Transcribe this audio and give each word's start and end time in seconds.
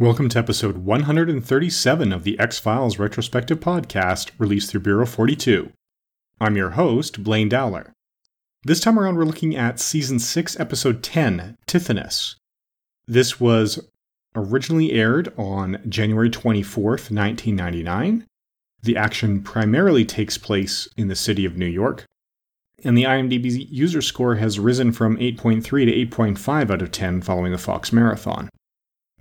Welcome 0.00 0.30
to 0.30 0.38
episode 0.38 0.78
137 0.78 2.10
of 2.10 2.24
the 2.24 2.38
X 2.40 2.58
Files 2.58 2.98
retrospective 2.98 3.60
podcast 3.60 4.30
released 4.38 4.70
through 4.70 4.80
Bureau 4.80 5.04
42. 5.04 5.72
I'm 6.40 6.56
your 6.56 6.70
host, 6.70 7.22
Blaine 7.22 7.50
Dowler. 7.50 7.92
This 8.64 8.80
time 8.80 8.98
around, 8.98 9.16
we're 9.16 9.26
looking 9.26 9.54
at 9.54 9.78
season 9.78 10.18
6, 10.18 10.58
episode 10.58 11.02
10, 11.02 11.54
Tithonus. 11.66 12.36
This 13.06 13.38
was 13.38 13.90
originally 14.34 14.92
aired 14.92 15.34
on 15.36 15.82
January 15.86 16.30
24th, 16.30 17.10
1999. 17.10 18.24
The 18.82 18.96
action 18.96 19.42
primarily 19.42 20.06
takes 20.06 20.38
place 20.38 20.88
in 20.96 21.08
the 21.08 21.14
city 21.14 21.44
of 21.44 21.58
New 21.58 21.66
York, 21.66 22.06
and 22.82 22.96
the 22.96 23.04
IMDb 23.04 23.66
user 23.70 24.00
score 24.00 24.36
has 24.36 24.58
risen 24.58 24.92
from 24.92 25.18
8.3 25.18 25.62
to 25.62 26.16
8.5 26.16 26.70
out 26.70 26.80
of 26.80 26.90
10 26.90 27.20
following 27.20 27.52
the 27.52 27.58
Fox 27.58 27.92
Marathon. 27.92 28.48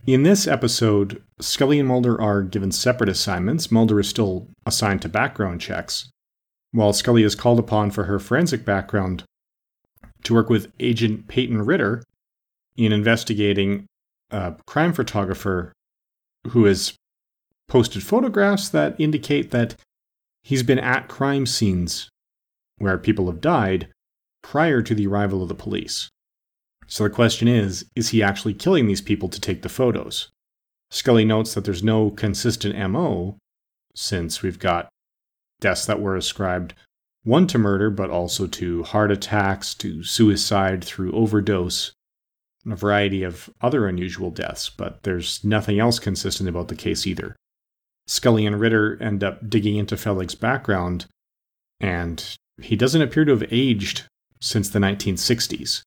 In 0.05 0.23
this 0.23 0.47
episode, 0.47 1.21
Scully 1.39 1.79
and 1.79 1.87
Mulder 1.87 2.19
are 2.19 2.41
given 2.41 2.71
separate 2.71 3.09
assignments. 3.09 3.71
Mulder 3.71 3.99
is 3.99 4.09
still 4.09 4.47
assigned 4.65 5.01
to 5.03 5.09
background 5.09 5.61
checks, 5.61 6.09
while 6.71 6.93
Scully 6.93 7.23
is 7.23 7.35
called 7.35 7.59
upon 7.59 7.91
for 7.91 8.05
her 8.05 8.17
forensic 8.17 8.65
background 8.65 9.23
to 10.23 10.33
work 10.33 10.49
with 10.49 10.71
Agent 10.79 11.27
Peyton 11.27 11.61
Ritter 11.63 12.01
in 12.75 12.91
investigating 12.91 13.85
a 14.31 14.55
crime 14.65 14.93
photographer 14.93 15.73
who 16.47 16.65
has 16.65 16.93
posted 17.67 18.01
photographs 18.01 18.69
that 18.69 18.99
indicate 18.99 19.51
that 19.51 19.75
he's 20.43 20.63
been 20.63 20.79
at 20.79 21.07
crime 21.07 21.45
scenes 21.45 22.09
where 22.77 22.97
people 22.97 23.27
have 23.27 23.41
died 23.41 23.89
prior 24.41 24.81
to 24.81 24.95
the 24.95 25.05
arrival 25.05 25.43
of 25.43 25.49
the 25.49 25.55
police. 25.55 26.09
So 26.89 27.03
the 27.03 27.09
question 27.11 27.47
is 27.47 27.85
is 27.95 28.09
he 28.09 28.23
actually 28.23 28.55
killing 28.55 28.87
these 28.87 29.01
people 29.01 29.29
to 29.29 29.39
take 29.39 29.61
the 29.61 29.69
photos? 29.69 30.29
Scully 30.89 31.23
notes 31.23 31.53
that 31.53 31.63
there's 31.63 31.83
no 31.83 32.09
consistent 32.09 32.75
MO 32.89 33.37
since 33.95 34.41
we've 34.41 34.59
got 34.59 34.89
deaths 35.61 35.85
that 35.85 36.01
were 36.01 36.15
ascribed 36.15 36.73
one 37.23 37.45
to 37.47 37.57
murder, 37.59 37.91
but 37.91 38.09
also 38.09 38.47
to 38.47 38.81
heart 38.83 39.11
attacks, 39.11 39.75
to 39.75 40.03
suicide 40.03 40.83
through 40.83 41.11
overdose, 41.11 41.91
and 42.63 42.73
a 42.73 42.77
variety 42.77 43.23
of 43.23 43.49
other 43.61 43.87
unusual 43.87 44.31
deaths, 44.31 44.69
but 44.69 45.03
there's 45.03 45.43
nothing 45.43 45.79
else 45.79 45.99
consistent 45.99 46.49
about 46.49 46.69
the 46.69 46.75
case 46.75 47.05
either. 47.05 47.35
Scully 48.07 48.45
and 48.45 48.59
Ritter 48.59 48.97
end 49.03 49.23
up 49.23 49.47
digging 49.49 49.75
into 49.75 49.97
Fellig's 49.97 50.33
background, 50.33 51.05
and 51.79 52.37
he 52.61 52.75
doesn't 52.75 53.01
appear 53.01 53.25
to 53.25 53.31
have 53.31 53.51
aged 53.51 54.03
since 54.39 54.69
the 54.69 54.79
1960s 54.79 55.83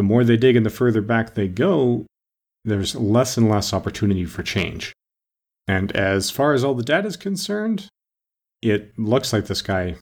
the 0.00 0.04
more 0.04 0.24
they 0.24 0.38
dig 0.38 0.56
and 0.56 0.64
the 0.64 0.70
further 0.70 1.02
back 1.02 1.34
they 1.34 1.46
go, 1.46 2.06
there's 2.64 2.94
less 2.94 3.36
and 3.36 3.50
less 3.50 3.74
opportunity 3.74 4.24
for 4.24 4.42
change. 4.42 4.94
And 5.68 5.92
as 5.92 6.30
far 6.30 6.54
as 6.54 6.64
all 6.64 6.72
the 6.72 6.82
data 6.82 7.06
is 7.06 7.18
concerned, 7.18 7.86
it 8.62 8.98
looks 8.98 9.30
like 9.30 9.44
this 9.44 9.60
guy 9.60 9.96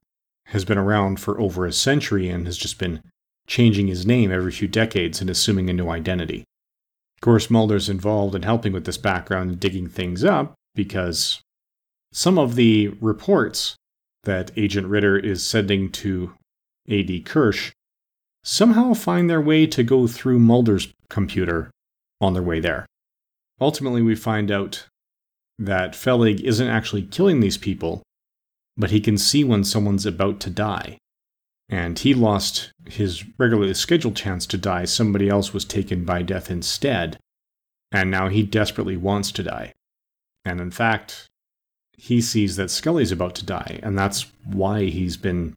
has 0.47 0.65
been 0.65 0.79
around 0.79 1.19
for 1.19 1.41
over 1.41 1.67
a 1.67 1.73
century 1.73 2.28
and 2.28 2.47
has 2.47 2.56
just 2.56 2.78
been 2.78 3.00
changing 3.49 3.89
his 3.89 4.06
name 4.06 4.31
every 4.31 4.53
few 4.53 4.69
decades 4.69 5.21
and 5.21 5.28
assuming 5.28 5.69
a 5.69 5.72
new 5.72 5.89
identity. 5.89 6.45
Of 7.17 7.22
course, 7.22 7.51
Mulder's 7.51 7.89
involved 7.89 8.37
in 8.37 8.43
helping 8.43 8.72
with 8.72 8.84
this 8.84 8.99
background 8.99 9.51
and 9.51 9.59
digging 9.59 9.89
things 9.89 10.22
up 10.22 10.55
because 10.77 11.41
some 12.12 12.39
of 12.39 12.55
the 12.55 12.91
reports 13.01 13.75
that 14.22 14.53
Agent 14.56 14.87
Ritter 14.87 15.19
is 15.19 15.43
sending 15.43 15.91
to 15.91 16.34
AD 16.89 17.09
Kersh 17.25 17.72
somehow 18.43 18.94
find 18.94 19.28
their 19.28 19.41
way 19.41 19.66
to 19.66 19.82
go 19.82 20.06
through 20.06 20.38
Mulder's 20.38 20.88
computer 21.10 21.71
on 22.21 22.34
their 22.34 22.43
way 22.43 22.60
there. 22.60 22.87
Ultimately, 23.60 24.03
we 24.03 24.15
find 24.15 24.50
out 24.50 24.87
that 25.59 25.93
Fellig 25.93 26.41
isn't 26.41 26.69
actually 26.69 27.03
killing 27.03 27.41
these 27.41 27.59
people, 27.59 28.03
but 28.77 28.91
he 28.91 29.00
can 29.00 29.19
see 29.19 29.43
when 29.43 29.65
someone's 29.65 30.06
about 30.06 30.41
to 30.41 30.50
die. 30.50 30.98
And 31.69 31.98
he 31.98 32.15
lost 32.15 32.71
his 32.87 33.25
regularly 33.38 33.75
scheduled 33.75 34.16
chance 34.16 34.47
to 34.47 34.56
die. 34.56 34.84
Somebody 34.84 35.28
else 35.28 35.53
was 35.53 35.65
taken 35.65 36.04
by 36.04 36.22
death 36.22 36.50
instead. 36.50 37.19
And 37.93 38.10
now 38.10 38.28
he 38.28 38.43
desperately 38.43 38.97
wants 38.97 39.32
to 39.32 39.43
die. 39.43 39.75
And 40.44 40.60
in 40.60 40.71
fact, 40.71 41.27
he 41.98 42.21
sees 42.21 42.56
that 42.56 42.71
Scully's 42.71 43.12
about 43.12 43.34
to 43.34 43.44
die, 43.44 43.81
and 43.82 43.98
that's 43.98 44.27
why 44.44 44.84
he's 44.84 45.16
been 45.16 45.54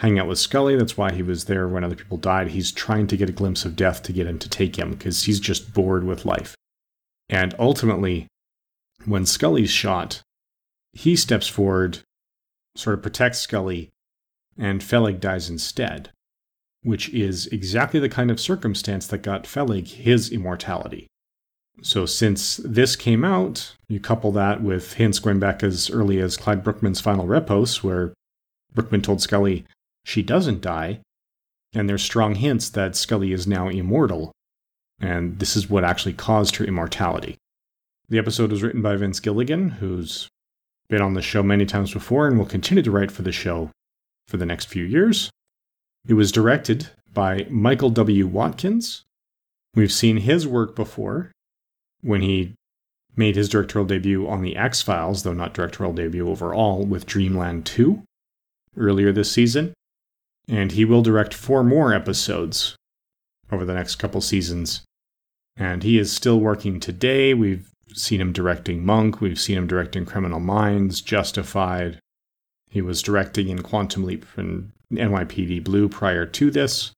hanging 0.00 0.18
out 0.18 0.26
with 0.26 0.38
Scully. 0.38 0.76
That's 0.76 0.96
why 0.96 1.12
he 1.12 1.22
was 1.22 1.44
there 1.44 1.68
when 1.68 1.84
other 1.84 1.94
people 1.94 2.16
died. 2.16 2.48
He's 2.48 2.72
trying 2.72 3.06
to 3.08 3.18
get 3.18 3.28
a 3.28 3.32
glimpse 3.32 3.66
of 3.66 3.76
death 3.76 4.02
to 4.04 4.14
get 4.14 4.26
him 4.26 4.38
to 4.38 4.48
take 4.48 4.76
him 4.76 4.92
because 4.92 5.24
he's 5.24 5.38
just 5.38 5.74
bored 5.74 6.04
with 6.04 6.24
life. 6.24 6.54
And 7.28 7.54
ultimately, 7.58 8.26
when 9.04 9.26
Scully's 9.26 9.70
shot, 9.70 10.22
he 10.94 11.16
steps 11.16 11.48
forward, 11.48 11.98
sort 12.76 12.94
of 12.94 13.02
protects 13.02 13.40
Scully, 13.40 13.90
and 14.56 14.80
Fellig 14.80 15.20
dies 15.20 15.50
instead, 15.50 16.08
which 16.82 17.10
is 17.10 17.46
exactly 17.48 18.00
the 18.00 18.08
kind 18.08 18.30
of 18.30 18.40
circumstance 18.40 19.06
that 19.06 19.18
got 19.18 19.44
Fellig 19.44 19.86
his 19.86 20.30
immortality. 20.30 21.08
So, 21.82 22.06
since 22.06 22.56
this 22.56 22.96
came 22.96 23.24
out, 23.24 23.74
you 23.88 24.00
couple 24.00 24.32
that 24.32 24.62
with 24.62 24.94
hints 24.94 25.18
going 25.18 25.38
back 25.38 25.62
as 25.62 25.90
early 25.90 26.20
as 26.20 26.38
Clyde 26.38 26.64
Bruckman's 26.64 27.00
final 27.00 27.26
Repose, 27.26 27.84
where 27.84 28.14
Bruckman 28.74 29.02
told 29.02 29.20
Scully, 29.20 29.66
she 30.04 30.22
doesn't 30.22 30.60
die, 30.60 31.00
and 31.72 31.88
there's 31.88 32.02
strong 32.02 32.34
hints 32.34 32.68
that 32.70 32.96
Scully 32.96 33.32
is 33.32 33.46
now 33.46 33.68
immortal, 33.68 34.32
and 35.00 35.38
this 35.38 35.56
is 35.56 35.70
what 35.70 35.84
actually 35.84 36.14
caused 36.14 36.56
her 36.56 36.64
immortality. 36.64 37.36
The 38.08 38.18
episode 38.18 38.50
was 38.50 38.62
written 38.62 38.82
by 38.82 38.96
Vince 38.96 39.20
Gilligan, 39.20 39.70
who's 39.70 40.28
been 40.88 41.00
on 41.00 41.14
the 41.14 41.22
show 41.22 41.42
many 41.42 41.64
times 41.64 41.92
before 41.92 42.26
and 42.26 42.36
will 42.36 42.46
continue 42.46 42.82
to 42.82 42.90
write 42.90 43.12
for 43.12 43.22
the 43.22 43.30
show 43.30 43.70
for 44.26 44.36
the 44.36 44.46
next 44.46 44.66
few 44.66 44.84
years. 44.84 45.30
It 46.08 46.14
was 46.14 46.32
directed 46.32 46.88
by 47.12 47.46
Michael 47.48 47.90
W. 47.90 48.26
Watkins. 48.26 49.04
We've 49.74 49.92
seen 49.92 50.18
his 50.18 50.48
work 50.48 50.74
before 50.74 51.30
when 52.00 52.22
he 52.22 52.54
made 53.14 53.36
his 53.36 53.48
directorial 53.48 53.86
debut 53.86 54.28
on 54.28 54.42
The 54.42 54.56
X 54.56 54.82
Files, 54.82 55.22
though 55.22 55.32
not 55.32 55.54
directorial 55.54 55.94
debut 55.94 56.28
overall, 56.28 56.84
with 56.84 57.06
Dreamland 57.06 57.66
2 57.66 58.02
earlier 58.76 59.12
this 59.12 59.30
season 59.30 59.72
and 60.50 60.72
he 60.72 60.84
will 60.84 61.00
direct 61.00 61.32
four 61.32 61.62
more 61.62 61.94
episodes 61.94 62.74
over 63.52 63.64
the 63.64 63.74
next 63.74 63.96
couple 63.96 64.20
seasons. 64.20 64.82
And 65.56 65.82
he 65.84 65.96
is 65.96 66.12
still 66.12 66.40
working 66.40 66.80
today. 66.80 67.34
We've 67.34 67.70
seen 67.94 68.20
him 68.20 68.32
directing 68.32 68.84
Monk, 68.84 69.20
we've 69.20 69.40
seen 69.40 69.56
him 69.56 69.66
directing 69.66 70.04
Criminal 70.04 70.40
Minds, 70.40 71.00
Justified. 71.00 71.98
He 72.68 72.82
was 72.82 73.02
directing 73.02 73.48
in 73.48 73.62
Quantum 73.62 74.04
Leap 74.04 74.26
and 74.36 74.72
NYPD 74.92 75.62
Blue 75.64 75.88
prior 75.88 76.26
to 76.26 76.50
this. 76.50 76.92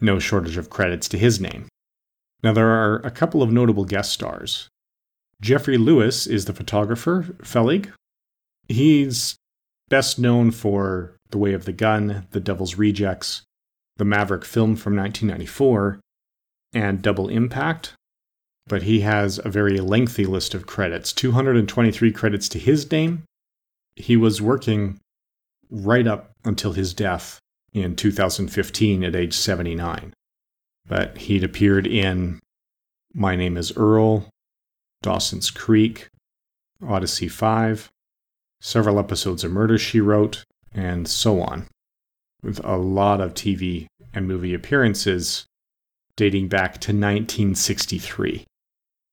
No 0.00 0.18
shortage 0.18 0.56
of 0.56 0.70
credits 0.70 1.08
to 1.08 1.18
his 1.18 1.40
name. 1.40 1.68
Now, 2.42 2.52
there 2.52 2.68
are 2.68 2.96
a 2.98 3.10
couple 3.10 3.42
of 3.42 3.52
notable 3.52 3.84
guest 3.84 4.12
stars. 4.12 4.68
Geoffrey 5.40 5.78
Lewis 5.78 6.26
is 6.26 6.44
the 6.44 6.52
photographer, 6.52 7.22
Fellig. 7.42 7.90
He's 8.68 9.36
best 9.88 10.18
known 10.18 10.50
for 10.50 11.15
the 11.30 11.38
Way 11.38 11.52
of 11.52 11.64
the 11.64 11.72
Gun, 11.72 12.26
The 12.30 12.40
Devil's 12.40 12.76
Rejects, 12.76 13.42
the 13.96 14.04
Maverick 14.04 14.44
film 14.44 14.76
from 14.76 14.96
1994, 14.96 16.00
and 16.72 17.02
Double 17.02 17.28
Impact. 17.28 17.94
But 18.66 18.82
he 18.82 19.00
has 19.00 19.40
a 19.42 19.48
very 19.48 19.78
lengthy 19.80 20.26
list 20.26 20.54
of 20.54 20.66
credits 20.66 21.12
223 21.12 22.12
credits 22.12 22.48
to 22.50 22.58
his 22.58 22.90
name. 22.90 23.24
He 23.94 24.16
was 24.16 24.42
working 24.42 24.98
right 25.70 26.06
up 26.06 26.32
until 26.44 26.72
his 26.72 26.92
death 26.92 27.38
in 27.72 27.96
2015 27.96 29.04
at 29.04 29.14
age 29.14 29.34
79. 29.34 30.12
But 30.86 31.18
he'd 31.18 31.44
appeared 31.44 31.86
in 31.86 32.40
My 33.14 33.36
Name 33.36 33.56
is 33.56 33.76
Earl, 33.76 34.28
Dawson's 35.02 35.50
Creek, 35.50 36.08
Odyssey 36.86 37.28
5, 37.28 37.88
several 38.60 38.98
episodes 38.98 39.44
of 39.44 39.52
Murder 39.52 39.78
She 39.78 40.00
Wrote, 40.00 40.44
and 40.76 41.08
so 41.08 41.40
on, 41.40 41.66
with 42.42 42.64
a 42.64 42.76
lot 42.76 43.20
of 43.20 43.34
TV 43.34 43.86
and 44.14 44.28
movie 44.28 44.54
appearances 44.54 45.46
dating 46.16 46.48
back 46.48 46.72
to 46.74 46.92
1963. 46.92 48.44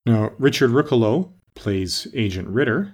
Now, 0.05 0.31
Richard 0.37 0.71
Ruccolo 0.71 1.31
plays 1.55 2.07
Agent 2.13 2.49
Ritter. 2.49 2.93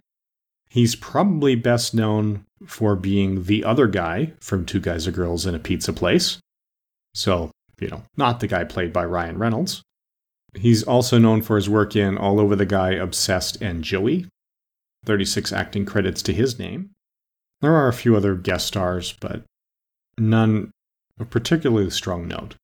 He's 0.70 0.96
probably 0.96 1.56
best 1.56 1.96
known 1.96 2.46
for 2.66 2.96
being 2.96 3.46
the 3.46 3.64
other 3.64 3.88
guy 3.88 4.34
from 4.40 4.66
Two 4.66 4.80
Guys 4.80 5.08
and 5.08 5.16
Girls 5.16 5.46
in 5.46 5.56
a 5.56 5.60
Pizza 5.60 5.92
Place. 5.92 6.40
So, 7.16 7.50
you 7.80 7.88
know, 7.88 8.04
not 8.18 8.40
the 8.40 8.48
guy 8.48 8.64
played 8.66 8.94
by 8.94 9.06
Ryan 9.06 9.40
Reynolds. 9.40 9.82
He's 10.54 10.84
also 10.84 11.18
known 11.18 11.42
for 11.42 11.56
his 11.56 11.70
work 11.70 11.96
in 11.96 12.18
All 12.18 12.40
Over 12.40 12.56
the 12.56 12.66
Guy, 12.66 12.92
Obsessed, 12.92 13.62
and 13.62 13.84
Joey. 13.84 14.28
36 15.06 15.54
acting 15.54 15.86
credits 15.86 16.22
to 16.24 16.34
his 16.34 16.60
name. 16.60 16.92
There 17.62 17.76
are 17.76 17.88
a 17.88 17.94
few 17.94 18.16
other 18.16 18.36
guest 18.36 18.68
stars, 18.68 19.14
but 19.20 19.44
none 20.18 20.72
of 21.20 21.30
particularly 21.30 21.90
strong 21.90 22.28
note. 22.28 22.56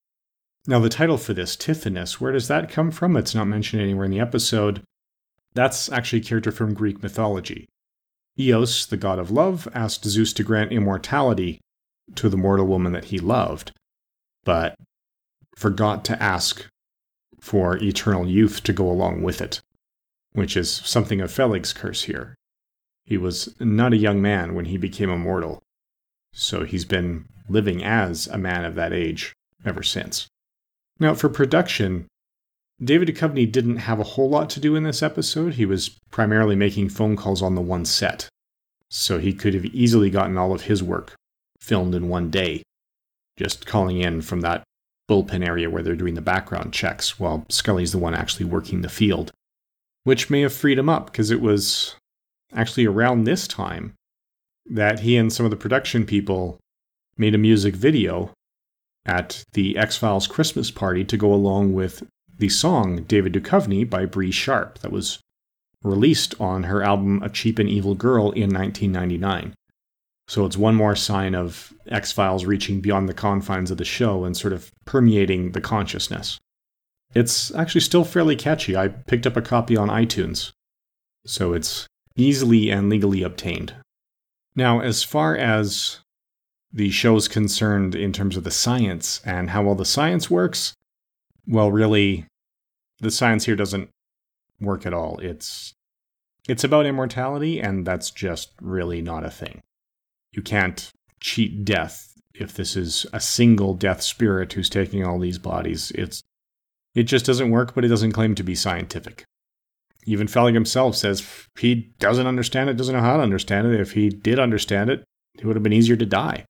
Now, 0.66 0.80
the 0.80 0.88
title 0.88 1.18
for 1.18 1.32
this, 1.32 1.56
Tithonus, 1.56 2.20
where 2.20 2.32
does 2.32 2.48
that 2.48 2.70
come 2.70 2.90
from? 2.90 3.16
It's 3.16 3.34
not 3.34 3.46
mentioned 3.46 3.82
anywhere 3.82 4.06
in 4.06 4.10
the 4.10 4.20
episode. 4.20 4.82
That's 5.54 5.90
actually 5.90 6.20
a 6.20 6.24
character 6.24 6.50
from 6.50 6.74
Greek 6.74 7.02
mythology. 7.02 7.68
Eos, 8.38 8.84
the 8.84 8.96
god 8.96 9.18
of 9.18 9.30
love, 9.30 9.68
asked 9.74 10.04
Zeus 10.04 10.32
to 10.34 10.42
grant 10.42 10.72
immortality 10.72 11.60
to 12.14 12.28
the 12.28 12.36
mortal 12.36 12.66
woman 12.66 12.92
that 12.92 13.06
he 13.06 13.18
loved, 13.18 13.72
but 14.44 14.74
forgot 15.56 16.04
to 16.06 16.22
ask 16.22 16.66
for 17.40 17.76
eternal 17.76 18.28
youth 18.28 18.62
to 18.64 18.72
go 18.72 18.90
along 18.90 19.22
with 19.22 19.40
it, 19.40 19.60
which 20.32 20.56
is 20.56 20.70
something 20.70 21.20
of 21.20 21.30
Fellig's 21.30 21.72
curse 21.72 22.02
here. 22.02 22.34
He 23.06 23.16
was 23.16 23.54
not 23.60 23.92
a 23.92 23.98
young 23.98 24.20
man 24.20 24.54
when 24.54 24.66
he 24.66 24.76
became 24.76 25.08
immortal, 25.08 25.62
so 26.32 26.64
he's 26.64 26.84
been 26.84 27.26
living 27.48 27.82
as 27.82 28.26
a 28.26 28.36
man 28.36 28.64
of 28.64 28.74
that 28.74 28.92
age 28.92 29.32
ever 29.64 29.82
since. 29.82 30.26
Now, 30.98 31.14
for 31.14 31.28
production, 31.28 32.06
David 32.82 33.08
Duchovny 33.08 33.50
didn't 33.50 33.78
have 33.78 34.00
a 34.00 34.04
whole 34.04 34.28
lot 34.28 34.50
to 34.50 34.60
do 34.60 34.74
in 34.74 34.82
this 34.82 35.02
episode. 35.02 35.54
He 35.54 35.64
was 35.64 35.96
primarily 36.10 36.56
making 36.56 36.88
phone 36.90 37.16
calls 37.16 37.42
on 37.42 37.54
the 37.54 37.60
one 37.60 37.84
set. 37.84 38.28
So 38.90 39.18
he 39.18 39.32
could 39.32 39.54
have 39.54 39.64
easily 39.66 40.10
gotten 40.10 40.36
all 40.36 40.52
of 40.52 40.62
his 40.62 40.82
work 40.82 41.14
filmed 41.60 41.94
in 41.94 42.08
one 42.08 42.30
day, 42.30 42.62
just 43.36 43.66
calling 43.66 43.98
in 43.98 44.20
from 44.22 44.40
that 44.42 44.62
bullpen 45.08 45.46
area 45.46 45.70
where 45.70 45.82
they're 45.82 45.96
doing 45.96 46.14
the 46.14 46.20
background 46.20 46.72
checks 46.72 47.18
while 47.18 47.46
Scully's 47.48 47.92
the 47.92 47.98
one 47.98 48.14
actually 48.14 48.46
working 48.46 48.82
the 48.82 48.88
field, 48.88 49.32
which 50.04 50.30
may 50.30 50.42
have 50.42 50.52
freed 50.52 50.78
him 50.78 50.88
up 50.88 51.06
because 51.06 51.30
it 51.30 51.40
was 51.40 51.94
actually 52.54 52.86
around 52.86 53.24
this 53.24 53.46
time 53.46 53.94
that 54.66 55.00
he 55.00 55.16
and 55.16 55.32
some 55.32 55.46
of 55.46 55.50
the 55.50 55.56
production 55.56 56.04
people 56.04 56.58
made 57.16 57.34
a 57.34 57.38
music 57.38 57.74
video 57.74 58.32
at 59.04 59.44
the 59.52 59.78
X 59.78 59.96
Files 59.96 60.26
Christmas 60.26 60.70
party 60.70 61.04
to 61.04 61.16
go 61.16 61.32
along 61.32 61.74
with 61.74 62.02
the 62.38 62.48
song 62.48 63.04
David 63.04 63.32
Duchovny 63.32 63.88
by 63.88 64.04
Bree 64.04 64.30
Sharp 64.30 64.78
that 64.80 64.92
was 64.92 65.20
released 65.82 66.34
on 66.40 66.64
her 66.64 66.82
album 66.82 67.22
A 67.22 67.28
Cheap 67.28 67.58
and 67.58 67.68
Evil 67.68 67.94
Girl 67.94 68.32
in 68.32 68.52
1999. 68.52 69.54
So 70.28 70.44
it's 70.44 70.56
one 70.56 70.74
more 70.74 70.96
sign 70.96 71.34
of 71.34 71.72
X 71.86 72.10
Files 72.10 72.44
reaching 72.44 72.80
beyond 72.80 73.08
the 73.08 73.14
confines 73.14 73.70
of 73.70 73.78
the 73.78 73.84
show 73.84 74.24
and 74.24 74.36
sort 74.36 74.52
of 74.52 74.72
permeating 74.84 75.52
the 75.52 75.60
consciousness. 75.60 76.38
It's 77.14 77.54
actually 77.54 77.82
still 77.82 78.04
fairly 78.04 78.34
catchy. 78.34 78.76
I 78.76 78.88
picked 78.88 79.26
up 79.26 79.36
a 79.36 79.42
copy 79.42 79.76
on 79.76 79.88
iTunes, 79.88 80.50
so 81.24 81.52
it's 81.52 81.86
easily 82.16 82.70
and 82.70 82.88
legally 82.88 83.22
obtained. 83.22 83.74
Now, 84.54 84.80
as 84.80 85.02
far 85.02 85.36
as 85.36 86.00
the 86.72 86.90
show's 86.90 87.28
concerned 87.28 87.94
in 87.94 88.12
terms 88.12 88.36
of 88.36 88.44
the 88.44 88.50
science 88.50 89.20
and 89.24 89.50
how 89.50 89.62
well 89.62 89.74
the 89.74 89.84
science 89.84 90.30
works, 90.30 90.74
well, 91.46 91.70
really, 91.70 92.26
the 93.00 93.10
science 93.10 93.44
here 93.44 93.56
doesn't 93.56 93.90
work 94.60 94.86
at 94.86 94.94
all. 94.94 95.18
It's 95.18 95.72
it's 96.48 96.64
about 96.64 96.86
immortality, 96.86 97.60
and 97.60 97.86
that's 97.86 98.10
just 98.10 98.52
really 98.60 99.02
not 99.02 99.24
a 99.24 99.30
thing. 99.30 99.62
You 100.32 100.42
can't 100.42 100.90
cheat 101.20 101.64
death 101.64 102.12
if 102.34 102.54
this 102.54 102.76
is 102.76 103.06
a 103.12 103.20
single 103.20 103.74
death 103.74 104.02
spirit 104.02 104.52
who's 104.52 104.68
taking 104.70 105.04
all 105.04 105.18
these 105.18 105.38
bodies. 105.38 105.90
It's 105.94 106.22
it 106.94 107.04
just 107.04 107.26
doesn't 107.26 107.50
work, 107.50 107.74
but 107.74 107.84
it 107.84 107.88
doesn't 107.88 108.12
claim 108.12 108.34
to 108.34 108.42
be 108.42 108.54
scientific. 108.54 109.24
Even 110.06 110.26
Fellig 110.26 110.54
himself 110.54 110.96
says 110.96 111.26
he 111.58 111.92
doesn't 111.98 112.26
understand 112.26 112.70
it, 112.70 112.76
doesn't 112.76 112.94
know 112.94 113.02
how 113.02 113.16
to 113.16 113.22
understand 113.22 113.66
it. 113.66 113.80
If 113.80 113.92
he 113.92 114.08
did 114.08 114.38
understand 114.38 114.88
it, 114.90 115.04
it 115.38 115.44
would 115.44 115.56
have 115.56 115.62
been 115.62 115.72
easier 115.72 115.96
to 115.96 116.06
die. 116.06 116.44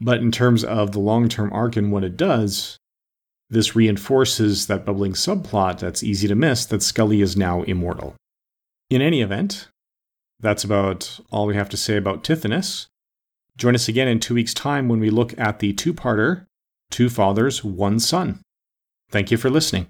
But 0.00 0.18
in 0.18 0.32
terms 0.32 0.64
of 0.64 0.92
the 0.92 1.00
long 1.00 1.28
term 1.28 1.52
arc 1.52 1.76
and 1.76 1.92
what 1.92 2.04
it 2.04 2.16
does, 2.16 2.78
this 3.50 3.76
reinforces 3.76 4.66
that 4.66 4.84
bubbling 4.84 5.12
subplot 5.12 5.78
that's 5.78 6.02
easy 6.02 6.28
to 6.28 6.34
miss 6.34 6.66
that 6.66 6.82
Scully 6.82 7.20
is 7.20 7.36
now 7.36 7.62
immortal. 7.62 8.14
In 8.90 9.02
any 9.02 9.20
event, 9.20 9.68
that's 10.40 10.64
about 10.64 11.20
all 11.30 11.46
we 11.46 11.56
have 11.56 11.68
to 11.70 11.76
say 11.76 11.96
about 11.96 12.24
Tithonus. 12.24 12.86
Join 13.56 13.74
us 13.74 13.88
again 13.88 14.08
in 14.08 14.20
two 14.20 14.34
weeks' 14.34 14.54
time 14.54 14.88
when 14.88 15.00
we 15.00 15.10
look 15.10 15.38
at 15.38 15.58
the 15.58 15.72
two 15.72 15.92
parter 15.92 16.46
Two 16.90 17.08
Fathers, 17.08 17.62
One 17.62 18.00
Son. 18.00 18.40
Thank 19.10 19.30
you 19.30 19.36
for 19.36 19.50
listening. 19.50 19.88